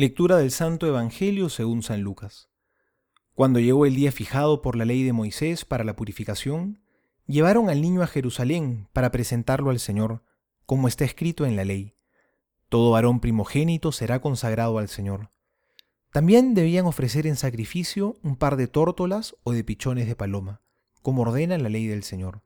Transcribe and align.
Lectura 0.00 0.38
del 0.38 0.50
Santo 0.50 0.86
Evangelio 0.86 1.50
según 1.50 1.82
San 1.82 2.00
Lucas. 2.00 2.48
Cuando 3.34 3.60
llegó 3.60 3.84
el 3.84 3.94
día 3.94 4.10
fijado 4.12 4.62
por 4.62 4.74
la 4.74 4.86
ley 4.86 5.02
de 5.02 5.12
Moisés 5.12 5.66
para 5.66 5.84
la 5.84 5.94
purificación, 5.94 6.80
llevaron 7.26 7.68
al 7.68 7.82
niño 7.82 8.00
a 8.00 8.06
Jerusalén 8.06 8.88
para 8.94 9.10
presentarlo 9.10 9.68
al 9.68 9.78
Señor, 9.78 10.24
como 10.64 10.88
está 10.88 11.04
escrito 11.04 11.44
en 11.44 11.54
la 11.54 11.66
ley. 11.66 11.96
Todo 12.70 12.92
varón 12.92 13.20
primogénito 13.20 13.92
será 13.92 14.22
consagrado 14.22 14.78
al 14.78 14.88
Señor. 14.88 15.28
También 16.14 16.54
debían 16.54 16.86
ofrecer 16.86 17.26
en 17.26 17.36
sacrificio 17.36 18.16
un 18.22 18.36
par 18.36 18.56
de 18.56 18.68
tórtolas 18.68 19.36
o 19.42 19.52
de 19.52 19.64
pichones 19.64 20.06
de 20.08 20.16
paloma, 20.16 20.62
como 21.02 21.20
ordena 21.20 21.58
la 21.58 21.68
ley 21.68 21.86
del 21.86 22.04
Señor. 22.04 22.40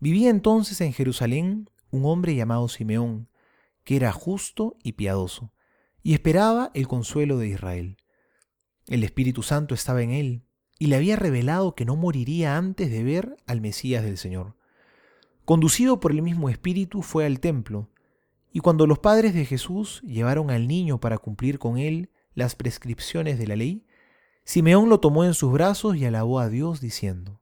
Vivía 0.00 0.30
entonces 0.30 0.80
en 0.80 0.94
Jerusalén 0.94 1.68
un 1.90 2.06
hombre 2.06 2.34
llamado 2.34 2.70
Simeón, 2.70 3.28
que 3.84 3.96
era 3.96 4.12
justo 4.12 4.78
y 4.82 4.92
piadoso 4.92 5.52
y 6.04 6.12
esperaba 6.12 6.70
el 6.74 6.86
consuelo 6.86 7.38
de 7.38 7.48
Israel. 7.48 7.96
El 8.86 9.02
Espíritu 9.02 9.42
Santo 9.42 9.74
estaba 9.74 10.02
en 10.02 10.10
él 10.10 10.44
y 10.78 10.86
le 10.86 10.96
había 10.96 11.16
revelado 11.16 11.74
que 11.74 11.86
no 11.86 11.96
moriría 11.96 12.58
antes 12.58 12.90
de 12.90 13.02
ver 13.02 13.36
al 13.46 13.62
Mesías 13.62 14.04
del 14.04 14.18
Señor. 14.18 14.54
Conducido 15.46 16.00
por 16.00 16.12
el 16.12 16.20
mismo 16.20 16.50
Espíritu 16.50 17.00
fue 17.00 17.24
al 17.24 17.40
templo, 17.40 17.90
y 18.52 18.60
cuando 18.60 18.86
los 18.86 18.98
padres 18.98 19.32
de 19.32 19.46
Jesús 19.46 20.02
llevaron 20.02 20.50
al 20.50 20.68
niño 20.68 21.00
para 21.00 21.16
cumplir 21.16 21.58
con 21.58 21.78
él 21.78 22.10
las 22.34 22.54
prescripciones 22.54 23.38
de 23.38 23.46
la 23.46 23.56
ley, 23.56 23.86
Simeón 24.44 24.90
lo 24.90 25.00
tomó 25.00 25.24
en 25.24 25.32
sus 25.32 25.52
brazos 25.52 25.96
y 25.96 26.04
alabó 26.04 26.38
a 26.38 26.50
Dios 26.50 26.82
diciendo, 26.82 27.40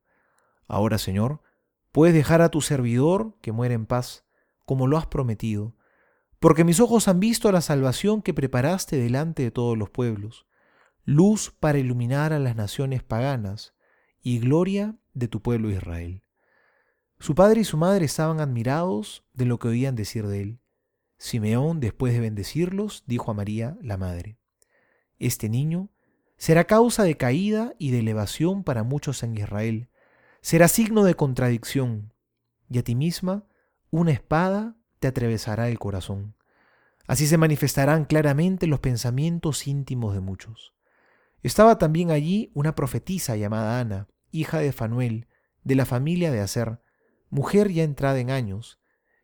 Ahora 0.68 0.98
Señor, 0.98 1.42
puedes 1.90 2.14
dejar 2.14 2.42
a 2.42 2.48
tu 2.48 2.60
servidor 2.60 3.34
que 3.42 3.50
muera 3.50 3.74
en 3.74 3.86
paz, 3.86 4.24
como 4.64 4.86
lo 4.86 4.98
has 4.98 5.06
prometido, 5.06 5.74
porque 6.42 6.64
mis 6.64 6.80
ojos 6.80 7.06
han 7.06 7.20
visto 7.20 7.52
la 7.52 7.60
salvación 7.60 8.20
que 8.20 8.34
preparaste 8.34 8.96
delante 8.96 9.44
de 9.44 9.52
todos 9.52 9.78
los 9.78 9.90
pueblos, 9.90 10.44
luz 11.04 11.54
para 11.60 11.78
iluminar 11.78 12.32
a 12.32 12.40
las 12.40 12.56
naciones 12.56 13.04
paganas 13.04 13.74
y 14.22 14.40
gloria 14.40 14.96
de 15.14 15.28
tu 15.28 15.40
pueblo 15.40 15.70
Israel. 15.70 16.24
Su 17.20 17.36
padre 17.36 17.60
y 17.60 17.64
su 17.64 17.76
madre 17.76 18.06
estaban 18.06 18.40
admirados 18.40 19.24
de 19.34 19.44
lo 19.44 19.60
que 19.60 19.68
oían 19.68 19.94
decir 19.94 20.26
de 20.26 20.42
él. 20.42 20.60
Simeón, 21.16 21.78
después 21.78 22.12
de 22.12 22.18
bendecirlos, 22.18 23.04
dijo 23.06 23.30
a 23.30 23.34
María, 23.34 23.78
la 23.80 23.96
madre, 23.96 24.36
Este 25.20 25.48
niño 25.48 25.90
será 26.38 26.64
causa 26.64 27.04
de 27.04 27.16
caída 27.16 27.72
y 27.78 27.92
de 27.92 28.00
elevación 28.00 28.64
para 28.64 28.82
muchos 28.82 29.22
en 29.22 29.38
Israel, 29.38 29.90
será 30.40 30.66
signo 30.66 31.04
de 31.04 31.14
contradicción, 31.14 32.12
y 32.68 32.78
a 32.78 32.82
ti 32.82 32.96
misma 32.96 33.46
una 33.92 34.10
espada 34.10 34.76
te 35.02 35.08
atravesará 35.08 35.68
el 35.68 35.80
corazón. 35.80 36.36
Así 37.08 37.26
se 37.26 37.36
manifestarán 37.36 38.04
claramente 38.04 38.68
los 38.68 38.78
pensamientos 38.78 39.66
íntimos 39.66 40.14
de 40.14 40.20
muchos. 40.20 40.74
Estaba 41.42 41.76
también 41.76 42.12
allí 42.12 42.52
una 42.54 42.76
profetisa 42.76 43.34
llamada 43.34 43.80
Ana, 43.80 44.06
hija 44.30 44.60
de 44.60 44.70
Fanuel, 44.70 45.26
de 45.64 45.74
la 45.74 45.86
familia 45.86 46.30
de 46.30 46.38
Aser, 46.38 46.80
mujer 47.30 47.72
ya 47.72 47.82
entrada 47.82 48.20
en 48.20 48.30
años, 48.30 48.78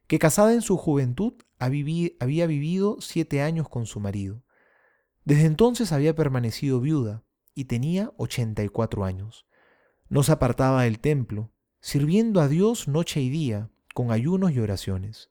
que 0.08 0.18
casada 0.18 0.52
en 0.52 0.62
su 0.62 0.76
juventud 0.76 1.34
había 1.60 2.46
vivido 2.48 2.96
siete 3.00 3.40
años 3.40 3.68
con 3.68 3.86
su 3.86 4.00
marido. 4.00 4.42
Desde 5.24 5.44
entonces 5.44 5.92
había 5.92 6.16
permanecido 6.16 6.80
viuda 6.80 7.22
y 7.54 7.66
tenía 7.66 8.12
ochenta 8.16 8.64
y 8.64 8.68
cuatro 8.68 9.04
años. 9.04 9.46
No 10.08 10.24
se 10.24 10.32
apartaba 10.32 10.82
del 10.82 10.98
templo, 10.98 11.52
sirviendo 11.80 12.40
a 12.40 12.48
Dios 12.48 12.88
noche 12.88 13.20
y 13.20 13.30
día, 13.30 13.70
con 13.94 14.10
ayunos 14.10 14.50
y 14.50 14.58
oraciones 14.58 15.30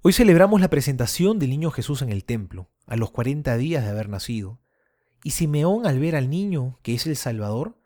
Hoy 0.00 0.12
celebramos 0.12 0.60
la 0.60 0.70
presentación 0.70 1.40
del 1.40 1.50
niño 1.50 1.72
Jesús 1.72 2.02
en 2.02 2.10
el 2.10 2.24
templo, 2.24 2.70
a 2.86 2.94
los 2.94 3.10
40 3.10 3.56
días 3.56 3.82
de 3.82 3.90
haber 3.90 4.08
nacido. 4.08 4.60
Y 5.24 5.32
Simeón, 5.32 5.88
al 5.88 5.98
ver 5.98 6.14
al 6.14 6.30
niño, 6.30 6.78
que 6.82 6.94
es 6.94 7.04
el 7.08 7.16
Salvador, 7.16 7.76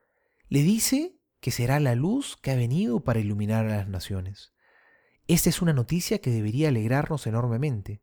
le 0.51 0.63
dice 0.63 1.17
que 1.41 1.51
será 1.51 1.81
la 1.81 1.95
luz 1.95 2.37
que 2.37 2.51
ha 2.51 2.55
venido 2.55 3.01
para 3.01 3.21
iluminar 3.21 3.65
a 3.65 3.77
las 3.79 3.89
naciones. 3.89 4.53
Esta 5.27 5.49
es 5.49 5.63
una 5.63 5.73
noticia 5.73 6.21
que 6.21 6.31
debería 6.31 6.69
alegrarnos 6.69 7.27
enormemente, 7.27 8.03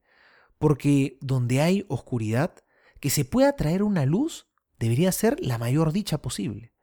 porque 0.57 1.19
donde 1.21 1.61
hay 1.61 1.85
oscuridad, 1.87 2.55
que 2.99 3.11
se 3.11 3.25
pueda 3.25 3.55
traer 3.55 3.83
una 3.83 4.07
luz 4.07 4.47
debería 4.79 5.11
ser 5.11 5.39
la 5.39 5.59
mayor 5.59 5.91
dicha 5.91 6.19
posible. 6.19 6.73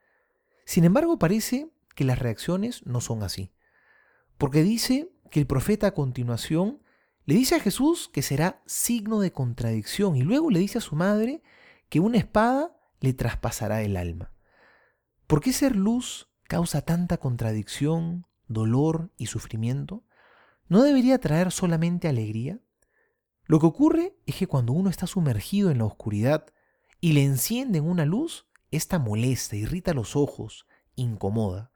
Sin 0.65 0.85
embargo, 0.85 1.19
parece 1.19 1.71
que 1.97 2.05
las 2.05 2.21
reacciones 2.21 2.87
no 2.87 3.01
son 3.01 3.25
así, 3.25 3.51
porque 4.39 4.63
dice 4.63 5.11
que 5.33 5.41
el 5.41 5.49
profeta 5.49 5.89
a 5.89 5.95
continuación 5.95 6.86
le 7.27 7.35
dice 7.35 7.57
a 7.57 7.61
Jesús 7.61 8.09
que 8.13 8.23
será 8.23 8.63
signo 8.67 9.19
de 9.19 9.33
contradicción 9.33 10.17
y 10.17 10.23
luego 10.23 10.49
le 10.49 10.61
dice 10.61 10.79
a 10.79 10.81
su 10.81 10.95
madre 10.95 11.43
que 11.89 11.99
una 11.99 12.19
espada 12.19 12.77
le 13.01 13.13
traspasará 13.13 13.83
el 13.83 13.97
alma. 13.97 14.33
¿Por 15.27 15.41
qué 15.41 15.53
ser 15.53 15.75
luz 15.75 16.31
causa 16.45 16.83
tanta 16.83 17.19
contradicción, 17.19 18.27
dolor 18.47 19.11
y 19.17 19.27
sufrimiento? 19.27 20.05
¿No 20.69 20.85
debería 20.85 21.19
traer 21.19 21.51
solamente 21.51 22.07
alegría? 22.07 22.61
Lo 23.45 23.59
que 23.59 23.67
ocurre 23.67 24.17
es 24.27 24.37
que 24.37 24.47
cuando 24.47 24.73
uno 24.73 24.89
está 24.89 25.09
sumergido 25.09 25.73
en 25.73 25.79
la 25.79 25.85
oscuridad 25.85 26.47
y 27.01 27.13
le 27.13 27.25
encienden 27.25 27.85
una 27.85 28.05
luz, 28.05 28.47
esta 28.71 29.01
molesta, 29.01 29.57
irrita 29.57 29.95
los 29.95 30.15
ojos, 30.15 30.67
incomoda. 30.95 31.73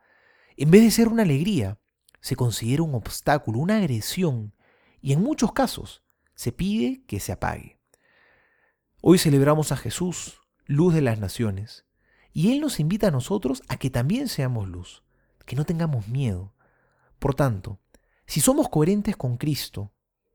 En 0.56 0.70
vez 0.70 0.82
de 0.82 0.90
ser 0.92 1.08
una 1.08 1.22
alegría, 1.22 1.80
se 2.20 2.36
considera 2.36 2.84
un 2.84 2.94
obstáculo, 2.94 3.58
una 3.58 3.78
agresión 3.78 4.54
y 5.00 5.12
en 5.12 5.22
muchos 5.22 5.52
casos 5.52 6.02
se 6.34 6.52
pide 6.52 7.04
que 7.06 7.20
se 7.20 7.32
apague. 7.32 7.78
Hoy 9.02 9.18
celebramos 9.18 9.72
a 9.72 9.76
Jesús, 9.76 10.40
luz 10.66 10.94
de 10.94 11.00
las 11.00 11.18
naciones, 11.18 11.86
y 12.32 12.52
Él 12.52 12.60
nos 12.60 12.80
invita 12.80 13.08
a 13.08 13.10
nosotros 13.10 13.62
a 13.68 13.76
que 13.76 13.90
también 13.90 14.28
seamos 14.28 14.68
luz, 14.68 15.02
que 15.46 15.56
no 15.56 15.64
tengamos 15.64 16.08
miedo. 16.08 16.54
Por 17.18 17.34
tanto, 17.34 17.80
si 18.26 18.40
somos 18.40 18.68
coherentes 18.68 19.16
con 19.16 19.36
Cristo, 19.36 19.92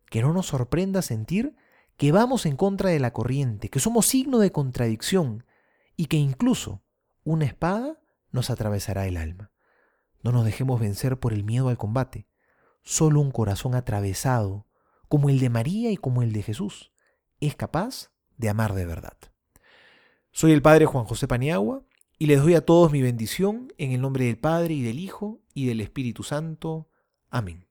que 0.10 0.22
no 0.22 0.34
nos 0.34 0.48
sorprenda 0.48 1.02
sentir 1.02 1.56
que 1.98 2.12
vamos 2.12 2.46
en 2.46 2.58
contra 2.58 2.90
de 2.90 3.00
la 3.00 3.14
corriente, 3.14 3.70
que 3.70 3.80
somos 3.80 4.06
signo 4.06 4.40
de 4.40 4.52
contradicción 4.52 5.46
y 5.96 6.08
que 6.08 6.18
incluso 6.18 6.84
una 7.24 7.46
espada 7.46 8.00
nos 8.32 8.50
atravesará 8.50 9.08
el 9.08 9.18
alma. 9.18 9.52
No 10.22 10.32
nos 10.32 10.44
dejemos 10.44 10.80
vencer 10.80 11.20
por 11.20 11.34
el 11.34 11.44
miedo 11.44 11.70
al 11.70 11.78
combate, 11.78 12.28
Solo 12.88 13.20
un 13.20 13.32
corazón 13.32 13.74
atravesado, 13.74 14.68
como 15.10 15.30
el 15.30 15.40
de 15.40 15.50
María 15.50 15.92
y 15.92 15.98
como 15.98 16.22
el 16.22 16.32
de 16.32 16.44
Jesús, 16.44 16.92
es 17.40 17.56
capaz 17.56 18.12
de 18.38 18.48
amar 18.48 18.76
de 18.76 18.86
verdad. 18.86 19.18
Soy 20.32 20.52
el 20.52 20.62
Padre 20.62 20.86
Juan 20.86 21.06
José 21.06 21.28
Paniagua 21.28 21.84
y 22.20 22.28
les 22.28 22.42
doy 22.42 22.54
a 22.54 22.64
todos 22.64 22.92
mi 22.92 23.02
bendición 23.02 23.74
en 23.80 23.92
el 23.92 24.02
nombre 24.02 24.26
del 24.26 24.38
Padre 24.38 24.76
y 24.76 24.84
del 24.84 25.00
Hijo 25.00 25.42
y 25.56 25.66
del 25.66 25.82
Espíritu 25.82 26.22
Santo. 26.22 26.88
Amén. 27.32 27.65